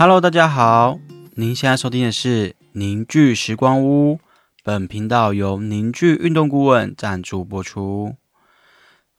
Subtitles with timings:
[0.00, 1.00] Hello，大家好，
[1.34, 4.20] 您现在收听的是凝聚时光屋。
[4.62, 8.14] 本频道由凝聚运动顾问赞助播出。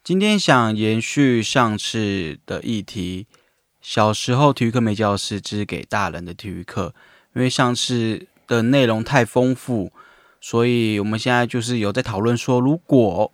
[0.06, 3.28] 今天想延续上次的议题，
[3.82, 6.96] 小时候体育课没教师之给大人的体育课，
[7.36, 9.92] 因为上次的内容太丰富，
[10.40, 13.34] 所以我们现在就是有在讨论说，如果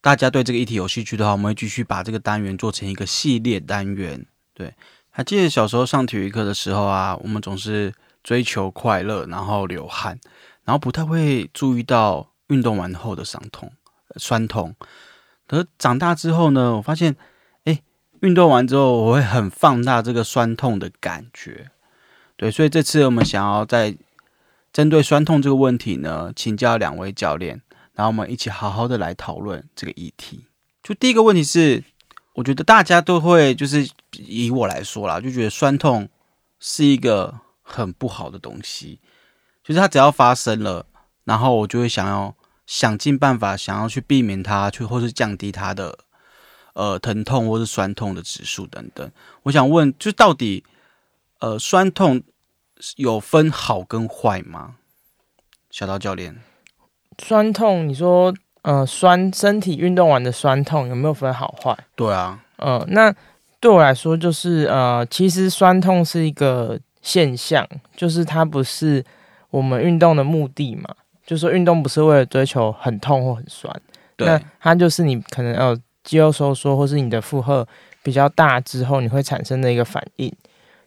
[0.00, 4.26] 大家对这个议题有兴趣的话，我们会继续把这个单元做成一个系列单元。
[4.52, 4.72] 对，
[5.16, 10.18] 还记得小时候上体育课的时候啊，我们总是追求快乐，然后流汗。
[10.64, 13.70] 然后不太会注意到运动完后的伤痛、
[14.16, 14.74] 酸痛。
[15.46, 17.14] 可是长大之后呢，我发现，
[17.62, 17.80] 哎，
[18.22, 21.70] 运动完之后我会很放大这个酸痛的感觉。
[22.34, 23.96] 对，所以这次我们想要在
[24.72, 30.46] 针对酸痛这个问题呢，请教两位教练，然后我们一起好好的来讨论这个议题。
[30.82, 31.84] 就第一个问题是，
[32.34, 36.08] 我觉得大家都会就是以我来说啦，就觉得酸痛
[36.60, 39.00] 是一个很不好的东西。
[39.62, 40.84] 就是它只要发生了，
[41.24, 45.98] 然后我就会想要想尽办法，想要去避免它，去或是降低它的
[46.74, 49.10] 呃疼痛或是酸痛的指数等等。
[49.44, 50.64] 我想问，就到底
[51.38, 52.22] 呃酸痛
[52.96, 54.76] 有分好跟坏吗？
[55.70, 56.42] 小刀教练，
[57.18, 58.34] 酸痛，你说
[58.64, 61.74] 呃酸身体运动完的酸痛有没有分好坏？
[61.94, 63.14] 对啊，呃，那
[63.60, 67.66] 对我来说就是呃，其实酸痛是一个现象，
[67.96, 69.04] 就是它不是。
[69.50, 70.92] 我们运动的目的嘛，
[71.24, 73.72] 就说运动不是为了追求很痛或很酸，
[74.16, 77.64] 那它就是你可能要肌肉收缩或是你的负荷
[78.02, 80.34] 比较大之后，你会产生的一个反应。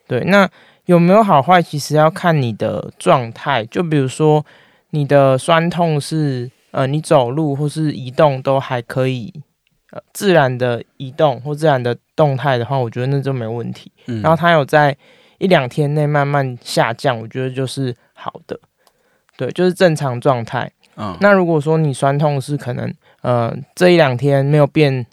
[0.05, 0.45] 对，那
[0.87, 3.63] 有没有好坏，其实要看你的状态。
[3.67, 4.45] 就比如说
[4.89, 9.33] 你的酸痛是呃，你走路或是移动都还可以，
[9.91, 13.91] 呃，自然的移动或自然的动态的话，我觉得那就没问题。
[14.05, 14.95] 然后它有在
[15.37, 17.95] 一两天内慢慢下降，我觉得就是。
[18.19, 18.59] 好的，
[19.37, 20.71] 对，就是正常状态。
[20.95, 25.05] 嗯，那如果说你酸痛是可能，呃，这一两天没有变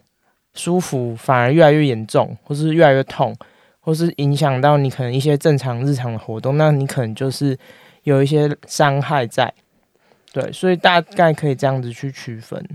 [0.54, 3.36] 舒服，反而越来越严重，或是越来越痛，
[3.78, 7.58] 或是影响到你可能一些正常日常的活动，那你可能就是
[8.04, 9.52] 有一些伤害在。
[10.34, 12.68] 对，所以大概可以这样子去区分。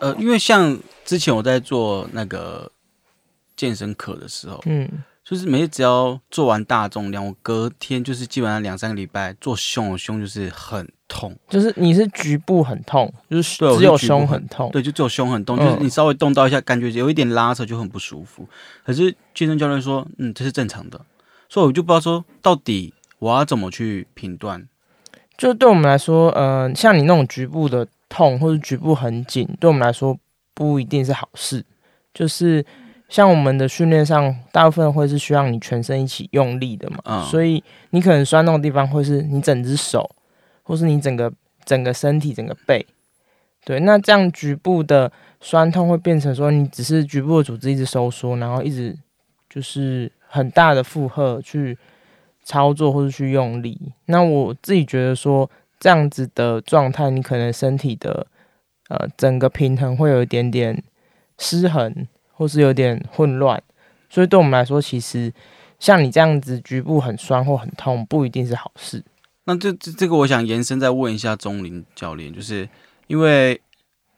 [0.00, 2.70] 呃，因为像之前我在做那个
[3.54, 5.04] 健身课的时候，嗯。
[5.28, 11.36] 就是每次只要做完大重量，我隔天就是基本上两三个礼拜做胸，胸就是很痛。
[11.48, 14.70] 就是你是局部很痛，就是只有胸很痛。
[14.70, 18.48] 对，就只有胸很痛，就是你稍微动到一下，感觉有一点拉扯就很不舒服。
[18.84, 21.00] 可是健身教练说，嗯，这是正常的，
[21.48, 24.68] 所以我就不知道说到底我要怎么去评断。
[25.36, 30.18] 就对我们来说，呃，像你那种局部的痛或者局部很紧，对我们来说
[30.54, 31.64] 不一定是好事，
[32.12, 32.64] 就是。
[33.08, 40.10] 像我们的训练上，大部分会是需要你全身一起用力的嘛，所以你可能酸痛的地方会是你整只手，
[40.64, 41.32] 或是你整个
[41.64, 42.84] 整个身体整个背，
[43.64, 48.98] 对，那这样局部的酸痛会变成说你只是局部的组织一直收缩，然后一直
[49.48, 51.78] 就是很大的负荷去
[52.46, 53.92] 操作或者去用力。
[54.06, 58.26] 那我自己觉得说这样子的状态，你可能身体的
[58.88, 60.82] 呃整个平衡会有一点点
[61.36, 62.08] 失衡。
[62.38, 63.62] 或是有点混乱，
[64.10, 65.32] 所以对我们来说，其实
[65.78, 69.02] 像你这样子局部很酸或很痛，不一定是好事。
[69.44, 72.68] 那这这这个，我想延伸再问一下钟林教练，就是
[73.06, 73.58] 因为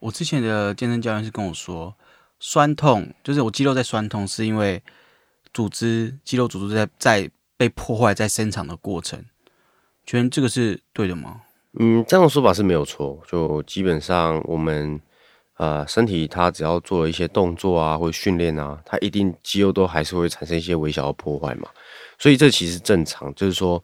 [0.01, 1.95] 我之前的健身教练是跟我说，
[2.41, 4.83] 酸痛就是我肌肉在酸痛，是因为
[5.55, 9.27] 组织肌肉组织在在被破坏在生长的过程，
[10.07, 11.43] 觉得这个是对的吗？
[11.79, 14.99] 嗯，这样的说法是没有错，就基本上我们。
[15.61, 21.69] 呃，身体它只要做了一些动作啊，或训练啊，它一定肌肉都还是会产生一些微小的破坏嘛。
[22.17, 23.83] 所以这其实正常，就是说，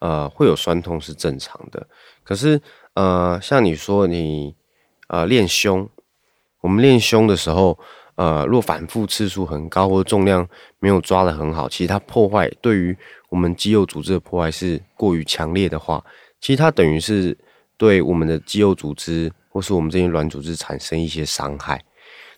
[0.00, 1.86] 呃，会有酸痛是正常的。
[2.24, 2.60] 可是，
[2.94, 4.56] 呃，像你说你
[5.06, 5.88] 呃练胸，
[6.60, 7.78] 我们练胸的时候，
[8.14, 10.48] 呃，若反复次数很高，或重量
[10.78, 12.96] 没有抓得很好，其实它破坏对于
[13.28, 16.04] 我们肌肉组织的破坏是过于强烈的话，
[16.40, 17.36] 其实它等于是
[17.76, 19.32] 对我们的肌肉组织。
[19.54, 21.78] 或是我们这些软组织产生一些伤害，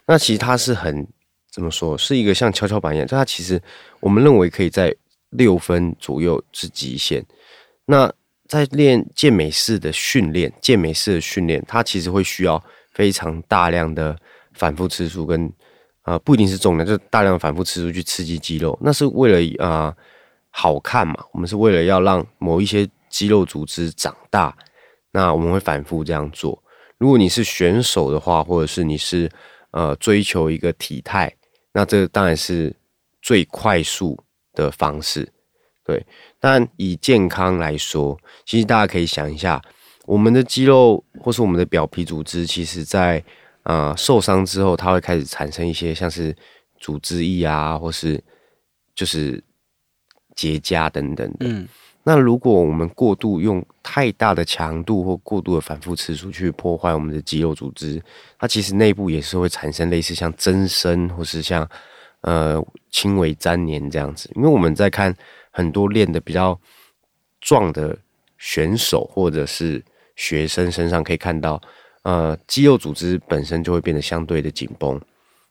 [0.05, 1.07] 那其实它是很
[1.49, 3.63] 怎么说，是一个像跷跷板一样，就它其实
[4.01, 4.93] 我们认为可以在
[5.31, 7.25] 六分左右是极限。
[7.85, 8.13] 那
[8.49, 12.61] 在练健美式的训练，健美式的训练，它其实会需要
[12.93, 14.19] 非常大量的
[14.55, 15.53] 反复吃素，跟
[16.03, 19.95] 啊不一定是重量，就大量反复吃素去刺激肌肉，那是为了啊
[20.51, 24.57] 好看嘛，我们是为了要让某一些肌肉组织长大，
[25.13, 26.63] 那我们会反复这样做。
[26.99, 29.31] 如果你是选手的话，或者是你是
[29.73, 31.35] 呃追求一个体态，
[31.73, 32.75] 那这当然是
[33.21, 34.19] 最快速
[34.55, 35.29] 的方式。
[35.85, 36.07] 对，
[36.41, 39.61] 但以健康来说，其实大家可以想一下，
[40.07, 43.23] 我们的肌肉或是我们的表皮组织，其实在
[43.65, 46.35] 呃受伤之后，它会开始产生一些像是
[46.79, 48.23] 组织液啊，或是
[48.95, 49.43] 就是
[50.35, 51.47] 结痂等等的。
[51.47, 51.69] 嗯，
[52.03, 58.03] 那如果我们过度用太大的强度或过度的反复次数去破坏我们的肌肉组织，
[58.39, 61.69] 它其实内部也是会产生类似像增生或是像
[62.21, 64.31] 呃轻微粘连这样子。
[64.37, 65.15] 因为我们在看
[65.51, 66.59] 很多练的比较
[67.41, 67.97] 壮的
[68.37, 69.83] 选手或者是
[70.17, 71.61] 学生身上，可以看到
[72.05, 74.99] 呃肌肉组织本身就会变得相对的紧绷。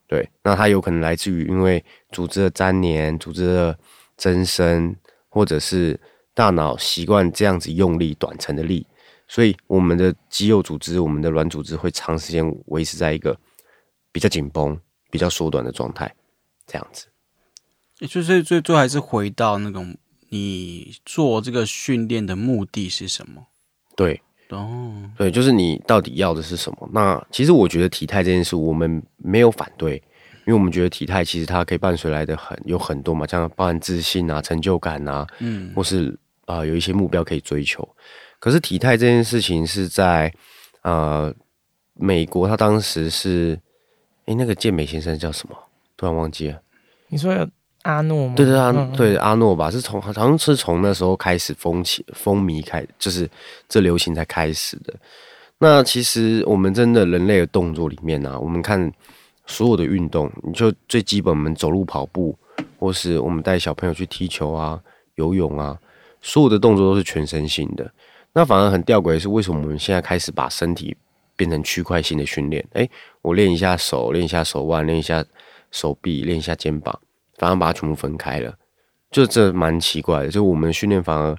[0.07, 3.77] 对，那它有可能来自于因为组织的粘连、组织的
[4.15, 4.95] 增生，
[5.27, 5.99] 或者是
[6.33, 8.85] 大脑习惯这样子用力短程的力，
[9.27, 13.35] 所以我们的肌肉组织、我们的软组织会长时间维持在一个
[14.11, 14.79] 比较紧绷、
[15.09, 16.13] 比较缩短的状态，
[16.67, 17.07] 这样子。
[18.07, 19.95] 就是最最后还是回到那种
[20.29, 23.47] 你做这个训练的目的是什么？
[23.95, 26.89] 对，哦，对，就是你到底要的是什么？
[26.93, 29.95] 那其实我觉得体态这件事，我们没有反对，
[30.45, 36.09] 因为我们觉得体态其实它可以伴随来的很有很多嘛，像包含自信啊、成就感啊，嗯，或是
[36.45, 37.87] 啊、呃有一些目标可以追求。
[38.39, 40.31] 可是体态这件事情是在
[40.81, 41.33] 呃
[41.93, 43.59] 美国，他当时是
[44.25, 45.57] 诶，那个健美先生叫什么？
[45.95, 46.61] 突然忘记了。
[47.07, 47.47] 你说有
[47.83, 48.33] 阿诺吗？
[48.35, 53.29] 对对阿嗯嗯对阿诺吧，是从好像是从那时候开始风起风靡开，就是
[53.69, 54.93] 这流行才开始的。
[55.59, 58.91] 那其实我们真的人类的动作里面呢、啊，我们看
[59.45, 62.35] 所有的运动，你就最基本，我们走路、跑步，
[62.79, 64.79] 或是我们带小朋友去踢球啊、
[65.15, 65.77] 游泳啊，
[66.21, 67.89] 所有的动作都是全身性的。
[68.33, 70.95] 那反而很吊诡的是，为什么我们现在开始把身体
[71.35, 72.65] 变成区块性的训练？
[72.73, 72.89] 诶，
[73.21, 75.23] 我练一下手，练一下手腕，练一下
[75.71, 76.99] 手臂，练一下肩膀，
[77.37, 78.53] 反而把它全部分开了，
[79.11, 80.29] 就这蛮奇怪的。
[80.29, 81.35] 就我们训练反而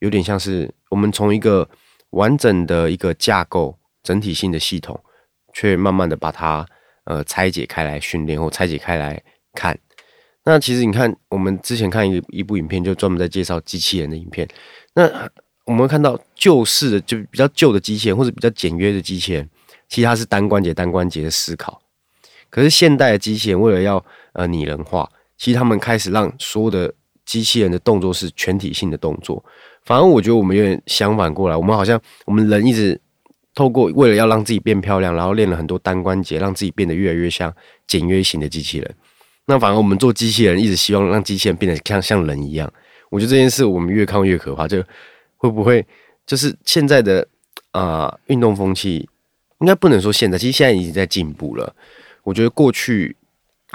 [0.00, 1.68] 有点像是我们从一个
[2.10, 4.98] 完整的一个架构、整体性的系统，
[5.54, 6.66] 却慢慢的把它
[7.04, 9.22] 呃拆解开来训练，或拆解开来
[9.52, 9.78] 看。
[10.44, 14.48] 那其实你看，我们之前看一一部影片，就专门在介绍机器人的影片。
[14.94, 15.08] 那
[15.64, 19.48] 我们会看到旧式的，就比较旧的机器人，或者比较简约的机器人，
[19.88, 21.80] 其实它是单关节、单关节的思考。
[22.50, 25.08] 可是现代的机器人为了要呃拟人化，
[25.42, 26.94] 其实他们开始让所有的
[27.26, 29.44] 机器人的动作是全体性的动作。
[29.84, 33.00] 反而我觉得我们有点相反过来，我们好像我们人一直
[33.52, 37.52] 透过为了要让自己变漂亮，然后练了很多单关节，让自己变得越来越像
[37.88, 38.94] 简约型的机器人。
[39.46, 42.72] 那反而我们做机器人一直希望让机器人变得像像人一样。
[43.10, 44.80] 我觉得这件事我们越看越可怕，就
[45.38, 45.84] 会不会
[46.24, 47.26] 就是现在的
[47.72, 49.08] 啊运动风气，
[49.58, 51.74] 应该不能说现在，其实现在已经在进步了。
[52.22, 53.16] 我觉得过去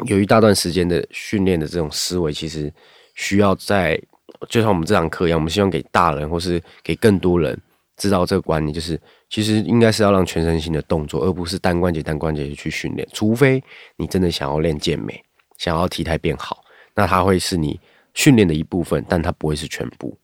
[0.05, 2.71] 有一大段时间的训练的这种思维，其实
[3.15, 3.99] 需要在
[4.47, 7.59] 就像我们这堂课一样，我们希望给大人或是给更多人
[7.95, 8.99] 知道这个观念，就是
[9.29, 13.07] 其实应该是要让全身心的动作，而不是单关节单关节去训练。
[13.11, 13.63] 除非
[13.95, 15.23] 你真的想要练健美，
[15.57, 16.63] 想要体态变好，
[16.94, 17.79] 那它会是你
[18.13, 20.16] 训练的一部分，但它不会是全部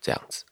[0.00, 0.44] 这样子。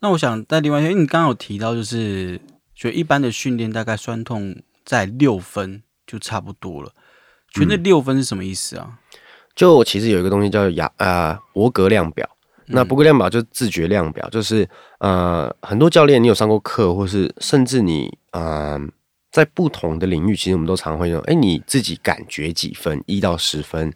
[0.00, 2.40] 那我想在另外一，因为你刚刚有提到，就是
[2.74, 6.92] 觉得一般的训练大概酸痛在六分就差不多了。
[7.54, 8.98] 觉得那六分是什么意思啊？
[9.54, 12.28] 就其实有一个东西叫雅呃伯格量表，
[12.66, 14.68] 那伯格量表就是自觉量表，就是
[14.98, 18.76] 呃很多教练你有上过课，或是甚至你呃
[19.30, 23.92] 在不同的领域，其实我们都常会用，哎你自己感觉几分，一到十分。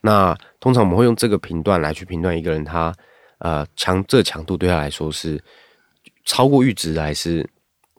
[0.00, 2.92] 那通常我们会用这个频段来去评断一个人他
[3.38, 5.40] 呃强这强度对他来说是
[6.24, 7.48] 超过阈值还是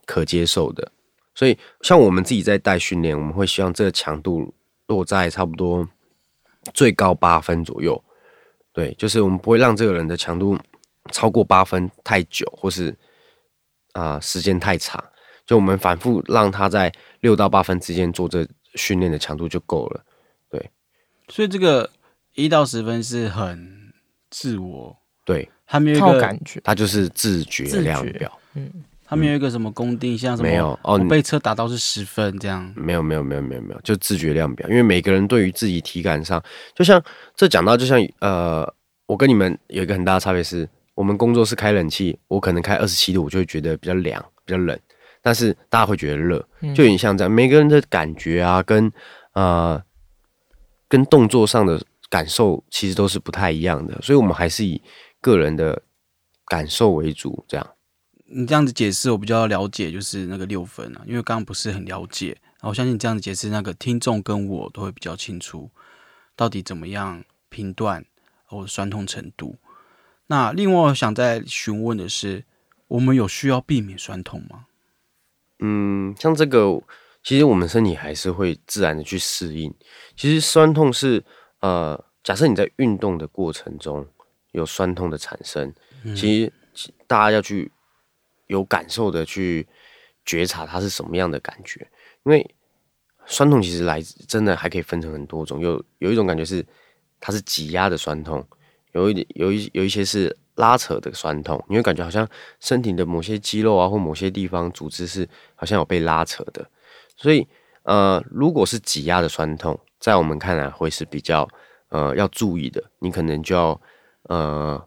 [0.05, 0.91] 可接受的。
[1.33, 4.53] 所以像我们自己在带训练，我们会希望这个强度
[4.87, 5.87] 落在差不多
[6.73, 8.03] 最高八分左右。
[8.73, 10.57] 对，就是我们不会让这个人的强度
[11.11, 12.95] 超过八分太久，或是
[13.93, 15.03] 啊、时间太长。
[15.45, 16.91] 就我们反复让他在
[17.21, 20.03] 六到八分之间做这训练的强度就够了。
[20.49, 20.69] 对
[21.29, 21.89] 所以这个
[22.35, 23.93] 一到十分是很
[24.29, 26.59] 自我，对，他没有一个，感觉。
[26.63, 28.39] 他就是自觉自觉量表。
[29.09, 32.73] 他们有一个什么工定，像什么没有哦你被车打到是十分这样。
[32.75, 36.43] 没有没有没有没有没有，就自觉量表，因为每个人对于自己体感上，
[36.75, 37.01] 就像
[37.35, 38.69] 这讲到，就像呃，
[39.05, 44.77] 我跟你们有一个很大的差别是，我们工作室开冷气，我可能开二十七度，我就会觉得比较凉，比较冷，
[45.21, 46.45] 但是大家会觉得热，
[46.75, 48.91] 就有点像这样，每个人的感觉啊，跟
[49.33, 49.81] 呃
[50.89, 54.81] 跟动作上的感受其实都是不太一样的，所以我们还是以
[55.21, 55.81] 个人的
[56.47, 57.65] 感受为主，这样。
[58.29, 62.37] 你这样子解释，我比较了解，就是那个六分啊，因为刚刚不是很了解。
[62.59, 65.69] 然后我相信你这样子解释，那个听众跟我都会比较清楚，
[66.35, 68.03] 到底怎么样评断
[68.49, 69.57] 我的酸痛程度。
[70.27, 72.43] 那另外，我想再询问的是，
[72.87, 74.65] 我们有需要避免酸痛吗？
[75.59, 76.81] 嗯，像这个，
[77.23, 79.73] 其实我们身体还是会自然的去适应。
[80.15, 81.23] 其实酸痛是，
[81.61, 84.05] 呃，假设你在运动的过程中
[84.51, 85.73] 有酸痛的产生，
[86.15, 86.53] 其实
[87.07, 87.71] 大家要去
[88.47, 89.67] 有感受的去
[90.25, 91.87] 觉察它是什么样的感觉，
[92.25, 92.55] 因为
[93.25, 96.65] 酸痛其实来真的还可以分成很多种，有有一种感觉是
[97.19, 98.45] 它是挤压的酸痛，
[98.93, 100.35] 有一点有一有一些是。
[100.57, 102.27] 拉扯的酸痛，你会感觉好像
[102.59, 106.67] 身体的某些肌肉啊，或某些地方组织是好像有被拉扯的。
[107.15, 107.47] 所以，
[107.83, 111.47] 呃，如果是挤压的酸痛，在我们看来会是比较
[111.89, 112.83] 呃要注意的。
[112.97, 113.79] 你可能就要
[114.23, 114.83] 呃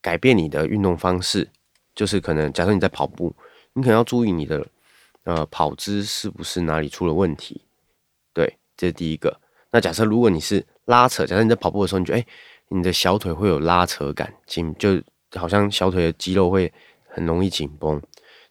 [0.00, 1.50] 改变你的运动方式，
[1.94, 3.34] 就是可能假设你在跑步，
[3.72, 4.66] 你可能要注意你的
[5.24, 7.60] 呃跑姿是不是哪里出了问题。
[8.32, 9.40] 对，这是第一个。
[9.70, 12.26] 那假设如果你是拉扯，假设你在跑步的时候，你觉得哎。
[12.68, 15.00] 你的小腿会有拉扯感，紧就
[15.34, 16.72] 好像小腿的肌肉会
[17.06, 18.02] 很容易紧绷。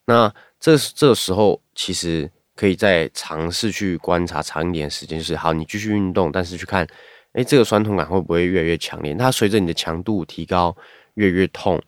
[0.06, 6.88] 那这这时候其实可以再尝试去观察长一点时间，就是好，你继续运动，但是去看，
[7.34, 9.16] 哎，这个酸痛感会不会越来越强烈？
[9.16, 10.74] 它随着你的强度提高，
[11.16, 11.82] 越来越痛，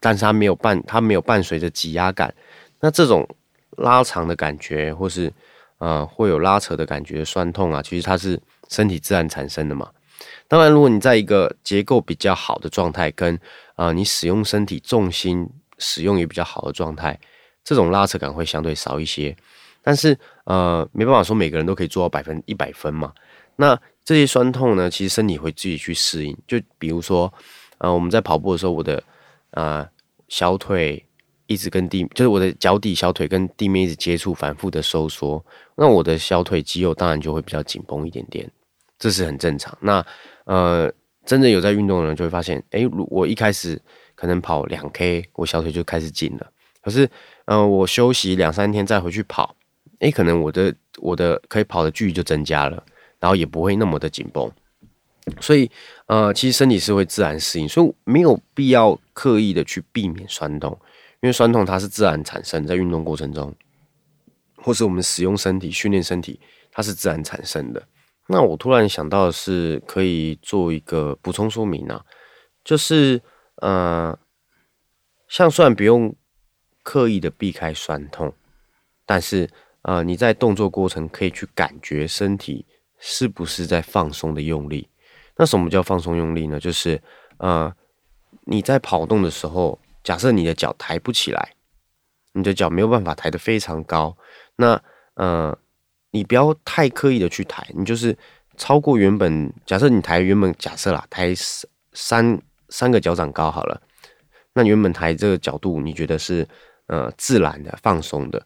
[0.00, 2.34] 但是它没有伴，它没有伴随着挤压感。
[2.80, 3.28] 那这种
[3.78, 5.32] 拉长的感觉，或是
[5.78, 9.90] 呃会有拉扯的感觉，酸痛啊，其实它是身体自然产生的嘛。
[10.48, 13.38] 当然，如果你在一个结构比较好的状态，跟
[13.74, 17.18] 啊你使用身体重心使用也比较好的状态，
[17.64, 19.34] 这种拉扯感会相对少一些。
[19.82, 23.12] 但是呃，没办法说每个人都可以做到百分一百分嘛。
[23.56, 26.36] 那这些酸痛呢，其实身体会自己去适应。
[26.46, 27.32] 就比如说，
[27.78, 29.02] 呃，我们在跑步的时候，我的
[29.52, 29.88] 啊
[30.28, 31.04] 小腿
[31.46, 35.44] 一直跟地，就是我的脚底小腿跟地面一直接触，反复的收缩，
[35.76, 38.48] 那我的小腿肌肉当然就会比较紧绷一点点。
[38.98, 39.76] 这是很正常。
[39.80, 40.04] 那
[40.44, 40.92] 呃，
[41.24, 43.80] 真正有在运动的人就会发现，哎，我一开始
[44.14, 46.50] 可能跑两 K，我小腿就开始紧了。
[46.82, 47.08] 可是，
[47.46, 49.56] 呃，我休息两三天再回去跑，
[50.00, 52.82] 哎，可能我的我的可以跑的距离就增加了，
[53.18, 54.50] 然后也不会那么的紧绷。
[55.40, 55.70] 所以，
[56.06, 60.72] 呃，其实身体是会自然适应，所以没有必要刻意的去避免酸痛，
[61.20, 63.54] 因为酸痛它是自然产生在运动过程中，
[64.56, 66.40] 或是我们使用身体训练身体，
[66.72, 67.86] 它是自然产生的。
[68.28, 72.02] 那我突然想到的是，可以做一个补充说明啊，
[72.64, 73.20] 就是
[73.56, 74.18] 呃，
[75.28, 76.16] 像虽然不用
[76.82, 78.32] 刻意的避开酸痛，
[79.04, 79.50] 但是
[79.82, 82.64] 呃，你在动作过程可以去感觉身体
[82.98, 84.88] 是不是在放松的用力。
[85.36, 86.58] 那什么叫放松用力呢？
[86.58, 87.02] 就是
[87.36, 87.70] 呃，
[88.46, 91.54] 你在跑动的时候，假设你的脚抬不起来，
[92.32, 94.16] 你的脚没有办法抬得非常高，
[94.56, 94.82] 那
[95.14, 95.58] 呃。
[96.12, 98.18] 你不要太刻意的去抬，你就是
[98.56, 101.32] 超过原本假设你抬原本假设啦，抬
[101.92, 102.36] 三
[102.68, 103.80] 三个脚掌高好了，
[104.54, 106.44] 那原本抬这个角度你觉得是
[106.88, 108.44] 呃自然的放松的，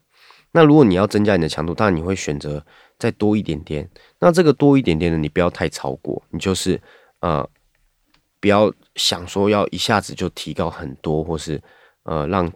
[0.53, 2.63] 那如果你要增加你的强度，当然你会选择
[2.99, 6.79] 再多一点点，那这个多一点点的你不要太超过，你就是
[7.21, 7.49] 呃
[8.45, 11.59] 不要想说要一下子就提高很多，或是
[12.03, 12.53] 呃让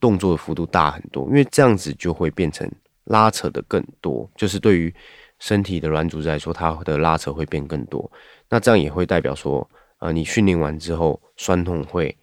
[0.00, 2.68] 动作的幅度大很多，因为这样子就会变成。
[3.10, 4.94] 拉扯的更多，就是对于
[5.38, 8.12] 身体的软组织来说，它的拉扯会变更多。
[8.50, 9.66] 那这样也会代表说，
[10.00, 12.14] 呃，你训练完之后酸痛会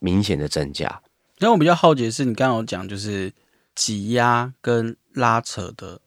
[0.00, 1.00] 明显的增加。
[1.38, 3.32] 那我比较好奇的是，你刚刚有讲就是
[3.74, 5.98] 挤压跟拉扯的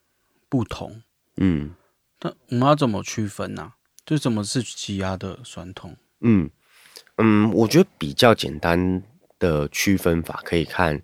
[0.47, 1.01] 不同，
[1.37, 1.71] 嗯，
[2.19, 3.73] 那我们要怎么区分呢？
[4.05, 5.97] 就怎么是挤压的酸痛？
[6.21, 6.49] 嗯
[7.17, 9.03] 嗯，我觉得比较简单
[9.37, 11.01] 的区分法可以看，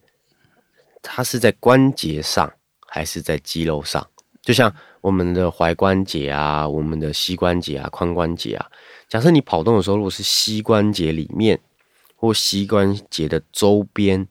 [1.02, 2.52] 它是在关节上。
[2.90, 4.08] 还是在肌肉上，
[4.42, 8.66] 就像我们的踝关节啊、我们的膝关节啊、髋关节啊。
[9.10, 11.60] 假设你跑动的时候，如果是膝关节里面
[12.16, 14.26] 或膝关节的周边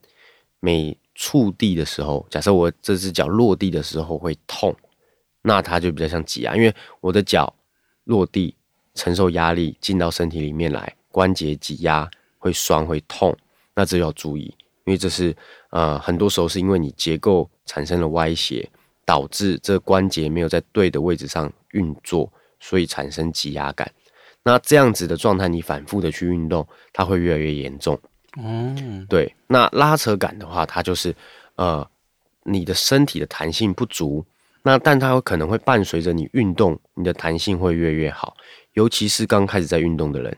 [0.59, 4.75] 每触地的时候，假设我这只脚落地的时候会痛，
[5.43, 7.53] 那它就比较像挤压，因为我的脚
[8.05, 8.55] 落地
[8.97, 13.33] 承受压力进到身体里面来，关节挤压会酸会痛，
[13.73, 15.33] 那这要注意，因为这是
[15.69, 17.49] 呃很多时候是因为你结构。
[17.69, 18.65] 产生了歪斜，
[19.03, 23.91] 导致这关节没有在对的位置上运作，所以产生挤压感。
[24.41, 27.99] 那这样子的状态，你反复的去运动，它会越来越严重。
[28.37, 29.35] 嗯，对。
[29.47, 31.13] 那拉扯感的话，它就是
[31.55, 31.85] 呃，
[32.43, 34.25] 你的身体的弹性不足。
[34.63, 38.37] 那但它有可能会伴随着你运动，你的弹性会越越好。
[38.77, 40.37] 尤其是刚开始在运动的人，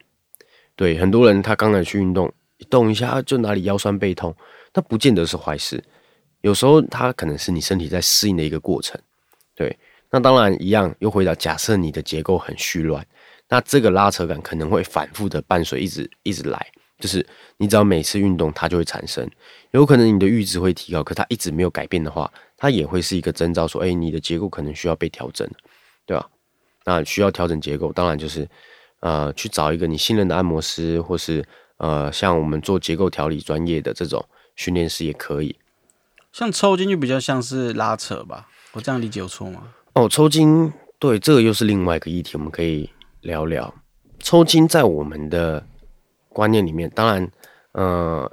[0.78, 2.32] 对很多人他刚开始去运动，
[2.70, 4.34] 动一下就哪里腰酸背痛，
[4.74, 5.84] 那不见得是坏事。
[6.40, 8.98] 有时候它可能是你身体在适应的一个过程，
[9.54, 9.78] 对。
[10.10, 13.06] 那当然一样，又回到假设你的结构很虚乱，
[13.50, 16.66] 那这个拉扯感可能会反复的伴随，一直一直来。
[16.98, 17.26] 就是
[17.58, 19.30] 你只要每次运动，它就会产生。
[19.72, 25.46] 有可能你的阈值会提高，可它一直没有改变的话，它也会是一个征兆，说，哎，你的结构可能需要被调整，
[26.06, 26.30] 对吧？
[26.90, 28.48] 那需要调整结构，当然就是
[29.02, 31.46] 呃，去找一个你信任的按摩师，或是
[31.78, 35.56] 呃，像我们做结构调理专业的这种训练师也可以。
[36.32, 38.48] 像抽筋就比较像是拉扯吧？
[38.74, 39.68] 我这样理解有错吗？
[39.94, 42.90] 哦，抽筋，对，这个又是另外一个议题，我们可以
[43.22, 43.74] 聊聊
[44.20, 45.64] 抽筋在我们的。
[46.32, 47.32] 观念里面，当然，
[47.72, 48.32] 呃，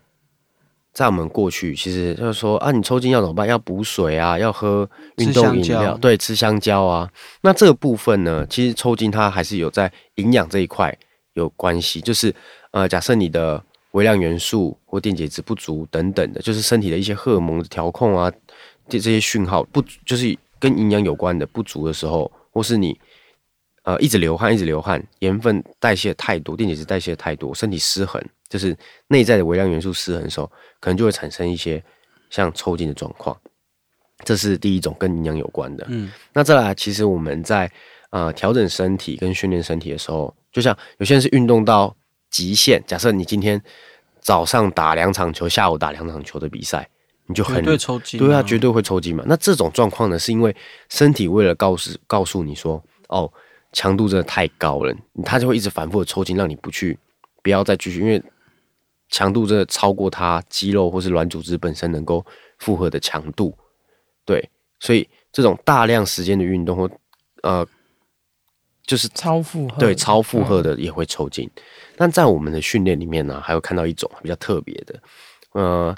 [0.97, 3.47] 在我们过去，其实就是说啊，你抽筋要怎么办？
[3.47, 4.88] 要补水啊，要喝
[5.19, 7.07] 运动饮料，对，吃香蕉啊。
[7.43, 10.97] 那这个部分呢，其实抽筋它还是有在营养这一块
[11.35, 12.00] 有关系。
[12.00, 12.35] 就是
[12.71, 18.33] 呃，假设你的微量元素或电解质不足等等的，就是身体的一些荷尔蒙的调控啊，
[18.88, 22.99] 这这些讯号不，就是跟营养有关的不足的时候，或是你。
[23.83, 28.76] 呃，一直流汗，一直流汗，盐分代谢太多，电解质代谢太多，身体失衡，就是
[29.09, 30.50] 内在的微量元素失衡的时候，
[30.81, 31.83] 可能就会产生一些
[32.31, 33.37] 像抽筋的状况。
[34.25, 35.87] 这是第一种跟营养有关的。
[35.88, 37.71] 嗯，那再来，其实我们在
[38.11, 41.95] 呃调整身体跟训练身体的时候，就像有些人是运动到
[42.31, 43.61] 极限，假设你今天
[44.21, 46.88] 早上打两场球，下午打两场球的比赛，
[47.26, 49.23] 你就很对抽筋，对啊，绝对会抽筋嘛。
[49.26, 50.55] 那这种状况呢，是因为
[50.88, 53.31] 身体为了告诉告诉你说，哦。
[53.73, 56.99] 强度真的太高了，它就会一直反复的抽筋，让你不去，
[57.43, 58.23] 不要再继续，因为
[59.09, 62.25] 强度真的超过它肌肉或是软组织本身能够
[62.59, 63.57] 负荷的强度。
[64.25, 66.91] 对，所以这种大量时间的运动或
[67.43, 67.67] 呃，
[68.85, 71.49] 就是超负荷，对，超负荷的也会抽筋。
[71.97, 75.01] 但在我们的训练里面呢，还有看到一种比较特别的，
[75.53, 75.95] 呃，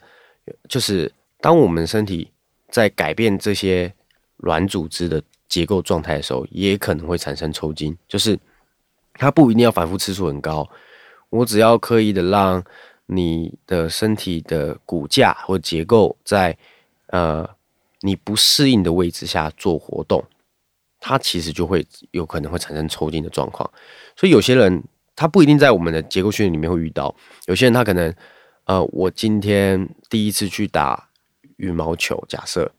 [0.69, 2.31] 就是当我们身体
[2.71, 3.93] 在改变这些
[4.37, 5.23] 软组织的。
[5.49, 8.39] 结构状态的时候，也可能会产生抽筋，就是
[9.15, 10.69] 它不一定要反复次数很高，
[11.31, 12.63] 我只要刻意的让
[13.09, 16.57] 你的身体的骨架或结构在
[17.09, 17.49] 呃
[18.03, 20.25] 你不适应的位置下做活动，
[21.01, 23.69] 它其实就会有可能会产生抽筋的状况。
[24.15, 24.85] 所以有些人
[25.17, 27.15] 他不一定在我们的结构训练里面会遇到，
[27.47, 28.15] 有些人他可能
[28.65, 31.09] 呃我今天第一次去打
[31.57, 32.71] 羽毛球，假设。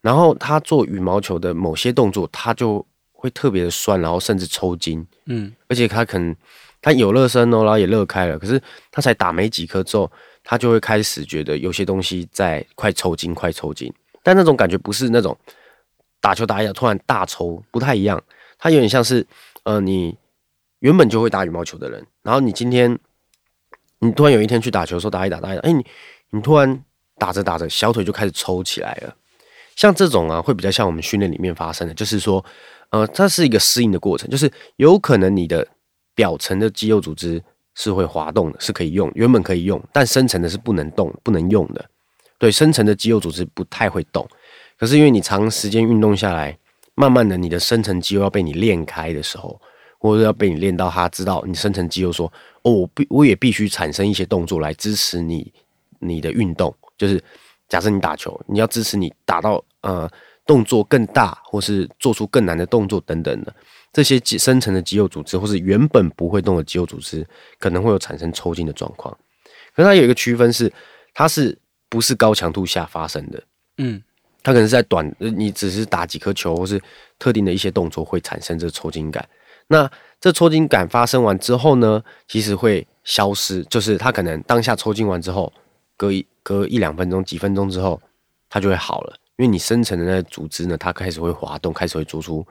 [0.00, 5.06] 然后他做羽毛球的某些动作，他就会特别的酸，然后甚至抽筋。
[5.24, 6.36] 嗯，而且他可能
[6.84, 8.60] 他有热身哦，然后也热开了，可是
[8.92, 13.90] 他才打没几颗之后，他就会开始觉得有些东西在快抽筋，快抽筋。
[14.22, 15.34] 但那种感觉不是那种
[16.20, 18.22] 打球打一下突然大抽，不太一样。
[18.58, 19.26] 他有点像是，
[19.62, 20.14] 呃，你
[20.80, 22.98] 原本就会打羽毛球的人，然后你今天
[24.00, 25.86] 你突然有一天去打球的时候打一打打一打，哎，你
[26.32, 26.84] 你突然
[27.16, 29.16] 打着打着小腿就开始抽起来了。
[29.74, 32.44] 像这种啊，会比较像我们训练里面发生的，就是说，
[32.90, 35.66] 呃，它是一个适应的过程，就是有可能你的
[36.14, 37.42] 表层的肌肉组织
[37.74, 41.84] 是会滑动的，是可以用，原本可以用，但深层的是不能动、不能用的。
[42.38, 44.26] 对，深层的肌肉组织不太会动，
[44.78, 46.56] 可是因为你长时间运动下来，
[46.94, 49.60] 慢慢的你的深层肌肉要被你练开的时候，
[49.98, 55.52] 或者要被你练到他知道你深层肌肉说，哦，我必我也必须产生一些动作来支持你
[55.98, 57.22] 你的运动，就是。
[57.66, 60.08] 假设你打球，你要支持你打到呃
[60.46, 63.52] 动作更大，或是做出更难的动作等等的
[63.94, 67.26] 这些肌深层的肌肉组织，或是原本不会动的肌肉组织，
[67.58, 69.16] 可能会有产生抽筋的状况。
[69.74, 70.70] 可是它有一个区分是，
[71.14, 71.56] 它是
[71.88, 73.42] 不是高强度下发生的？
[73.78, 74.02] 嗯，
[74.42, 76.78] 它可能是在短，你只是打几颗球，或是
[77.18, 79.26] 特定的一些动作会产生这抽筋感。
[79.68, 85.50] 那这抽筋感发生完之后呢，其实会消失，就是它可能当下抽筋完之后。
[85.96, 88.02] 隔一隔一两分钟、几分钟之后，
[88.50, 92.44] 它就会好了，因为你深层的那组织呢，它开始会滑动，开始会做出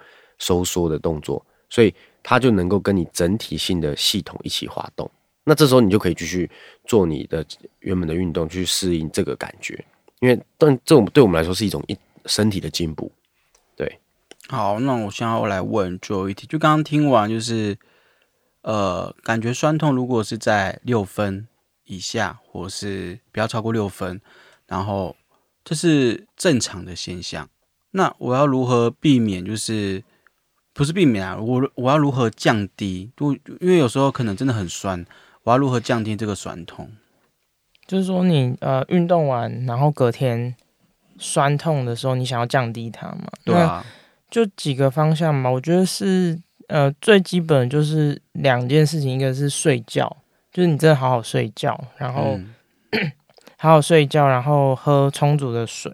[0.44, 5.10] 收缩的动作，所以它就能够跟你整体性的系统一起滑动。
[5.46, 6.50] 那这时候你就可以继续
[6.86, 7.46] 做你的
[7.80, 9.74] 原本的运动，去适应这个感觉。
[10.20, 13.12] 因为但这种对我们来说是一种一身体的进步。
[13.76, 14.00] 对，
[14.48, 17.78] 好，那我现在要来问最后一题，就刚刚听完，就是
[18.62, 21.48] 呃，感觉酸痛如果是在六分。
[21.86, 24.22] 以下或是不要超过六分，
[24.68, 25.18] 然后
[25.66, 27.50] 这是正常的现象。
[27.92, 29.44] 那我要如何避免？
[29.44, 30.02] 就是
[30.74, 31.38] 不是避免啊？
[31.38, 33.12] 我我要如何降低？
[33.16, 35.06] 就因为有时候可能真的很酸，
[35.44, 36.90] 我要如何降低这个酸痛？
[37.86, 40.56] 就是说你呃运动完，然后隔天
[41.18, 43.28] 酸痛的时候，你想要降低它嘛？
[43.46, 43.86] 对啊，
[44.30, 45.50] 就几个方向嘛。
[45.50, 50.18] 我觉得是呃最基本就是两件事情，一个是睡觉。
[50.52, 52.40] 就是你真的好好睡觉，然后
[53.58, 55.92] 好好睡觉，然后喝充足的水，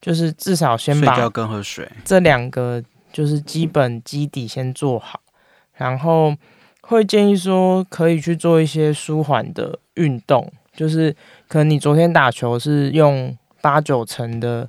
[0.00, 5.20] 就是至少先把睡觉跟喝水这两个就是基本基底先做好。
[5.74, 6.34] 然后
[6.82, 11.14] 会建议说可以去做一些舒缓的运动，就是
[11.48, 14.68] 可能你昨天打球是用八九成的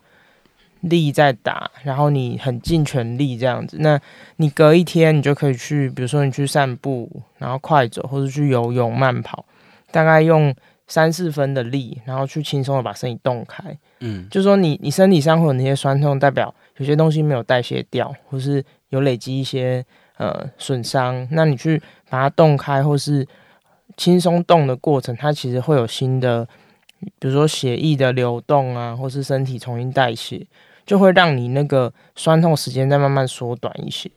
[0.82, 3.99] 力在打，然后你很尽全力这样子，那
[4.38, 9.45] 你隔一天你就可以去，比如说你去散步，然后快走，或者去游泳、慢跑，
[9.91, 10.53] 大概用
[10.93, 13.75] 三四分的力，然后去轻松的把身体动开。
[14.01, 19.84] 嗯，就是说你你身体上会有那些酸痛，代表有些东西没有代谢掉，或是有累积一些
[20.17, 23.27] 呃损伤，那你去把它动开，或是
[23.97, 26.47] 轻松动的过程，它其实会有新的，
[27.17, 30.45] 比如说血液的流动啊，或是身体重新代谢，
[30.86, 34.12] 就会让你那个酸痛时间再慢慢缩短一些。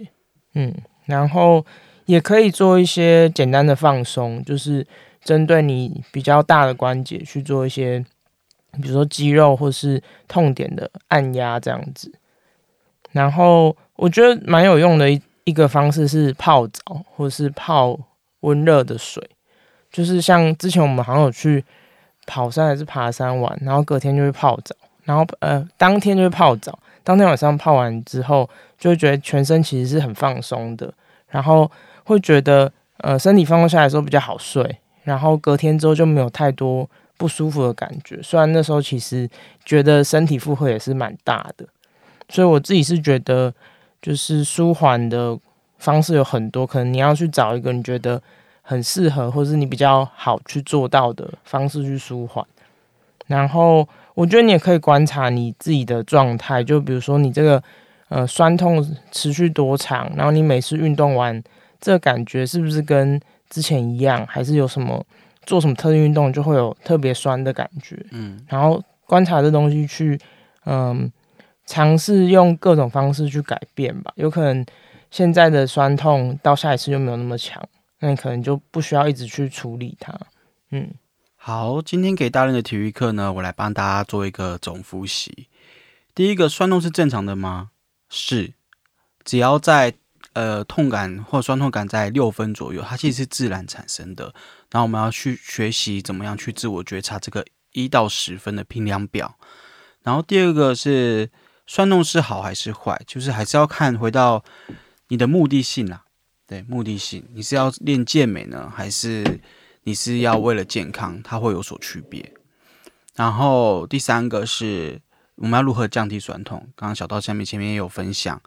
[0.53, 0.75] 嗯，
[1.07, 1.65] 然后
[2.05, 4.87] 也可以做一些简单的放松，就是
[5.27, 8.03] 针对你比较大的关节去做一些。
[8.79, 12.13] 比如说肌肉或是痛点的按压这样子，
[13.13, 16.83] 然后我觉得蛮有用的一一个方式是泡澡
[17.17, 17.99] 或是泡
[18.41, 19.27] 温热的水，
[19.91, 21.65] 就是像之前我们好像有去
[22.27, 28.47] 跑山还是爬山玩，然后隔天就会泡澡，然后呃当天就会泡澡，当天晚上泡完之后
[28.79, 30.93] 就会觉得全身其实是很放松的，
[31.29, 31.71] 然后
[32.05, 36.87] 会觉得呃身体放松下来的时候比较好睡，然后隔天之后就没有太多。
[37.19, 39.27] 不舒服的感觉，虽然那时候其实
[39.65, 41.65] 觉得身体负荷也是蛮大的，
[42.29, 43.51] 所以我自己是觉得，
[44.03, 45.35] 就是舒缓的
[45.79, 48.23] 方式有很多，可能你要去找一个你觉得
[48.61, 52.45] 很适合，或是你比较好去做到的方式去舒缓。
[53.29, 57.63] 然后我觉得你也可以观察你自己的状态，就比如说你这个
[58.11, 61.43] 呃酸痛持续多长，然后你每次运动完
[61.81, 65.05] 这感觉是不是跟之前一样，还是有什么？
[65.47, 70.19] 做什么特定运动就会有特别酸的感觉，嗯，然后观察这东西去，
[70.65, 71.09] 嗯，
[71.67, 74.13] 尝试用各种方式去改变吧。
[74.17, 74.67] 有可能
[75.09, 77.63] 现在的酸痛到下一次就没有那么强，
[78.01, 80.13] 那你可能就不需要一直去处理它。
[80.73, 80.91] 嗯，
[81.37, 85.47] 好，今天给大人的体育课呢，我来帮大家做一个总复习。
[86.13, 87.71] 第一个，酸痛是正常的吗？
[88.11, 88.55] 是，
[89.25, 89.95] 只要在。
[90.37, 94.25] 呃，痛感或酸痛感在六分左右，它其实是自然产生的。
[94.71, 99.39] 然后我们要去学习怎么样去自我觉察这个一到十分的评量表。
[100.03, 101.31] 然后第二个是
[101.67, 104.45] 酸痛是好还是坏，就是还是要看回到
[105.09, 106.05] 你的目的性啦。
[106.47, 109.41] 对，目的性，你是要练健美呢，还是
[109.85, 111.19] 你是要为了健康？
[111.23, 112.35] 它会有所区别。
[113.15, 115.01] 然后第三个是
[115.37, 116.59] 我们要如何降低酸痛。
[116.77, 118.39] 刚刚小道下面前面也有分享。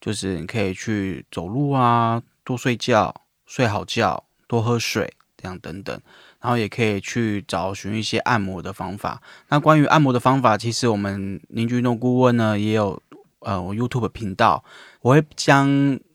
[0.00, 3.14] 就是你可以去走路啊，多睡觉，
[3.46, 6.00] 睡好觉，多喝水，这样等等。
[6.40, 9.20] 然后也可以去找寻一些按摩的方法。
[9.48, 13.02] 那关于按摩的方法，其实我们凝聚运动顾问呢也有
[13.40, 14.64] 呃我 YouTube 频道，
[15.02, 15.68] 我会将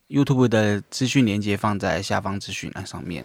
[0.07, 3.23] YouTube 的资讯连接放在下方资讯栏上面，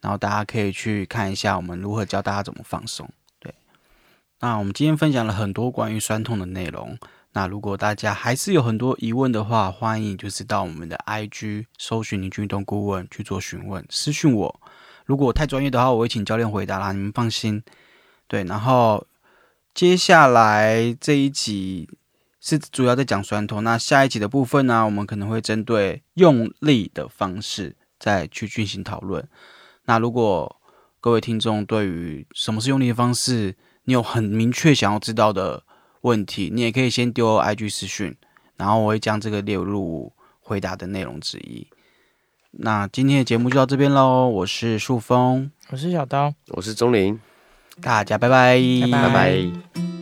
[0.00, 3.08] 然后大家可以去看一下我们如何教大家怎么放松。
[3.38, 3.54] 对，
[4.40, 6.98] 那我们今天分享了很多关于酸痛的内容。
[7.36, 14.60] 那如果大家还是有很多疑问的话，欢迎就是到我们的 IG 搜寻“林运动顾问”去做询问，私讯我。
[15.04, 17.60] 如果太专业的话，我会请教练回答啦，你们放心。
[18.28, 19.04] 对，然后
[19.74, 21.88] 接下来这一集
[22.40, 29.28] 是主要在讲酸痛，那下一集的部分呢，我们可能会针对用力的方式再去进行讨论。
[29.86, 30.60] 那如果
[31.00, 35.64] 各位听众对于什么是用力的方式，你有很明确想要知道的。
[36.04, 38.14] 问题，你也可以先丢 IG 私讯，
[38.56, 41.66] 然后我会将这个列入回答的内容之一。
[42.50, 47.18] 那今天的节目就到这边喽，我是树峰，我是小刀，我是钟林，
[47.80, 48.60] 大家拜拜，
[48.92, 49.93] 拜拜。